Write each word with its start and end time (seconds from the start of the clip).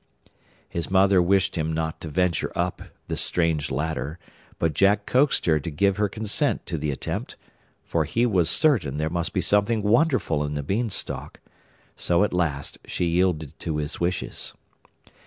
His 0.67 0.89
mother 0.89 1.21
wished 1.21 1.55
him 1.55 1.71
not 1.73 2.01
to 2.01 2.07
venture 2.07 2.51
up 2.55 2.81
this 3.07 3.21
strange 3.21 3.69
ladder, 3.69 4.17
but 4.57 4.73
Jack 4.73 5.05
coaxed 5.05 5.45
her 5.45 5.59
to 5.59 5.69
give 5.69 5.97
her 5.97 6.09
consent 6.09 6.65
to 6.65 6.79
the 6.79 6.89
attempt, 6.89 7.37
for 7.83 8.05
he 8.05 8.25
was 8.25 8.49
certain 8.49 8.97
there 8.97 9.11
must 9.11 9.31
be 9.31 9.41
something 9.41 9.83
wonderful 9.83 10.43
in 10.43 10.55
the 10.55 10.63
Beanstalk; 10.63 11.39
so 11.95 12.23
at 12.23 12.33
last 12.33 12.79
she 12.83 13.05
yielded 13.05 13.59
to 13.59 13.77
his 13.77 13.99
wishes. 13.99 14.55